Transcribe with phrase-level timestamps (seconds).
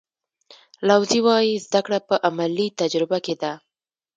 [0.87, 3.51] لاوزي وایي زده کړه په عملي تجربه کې ده.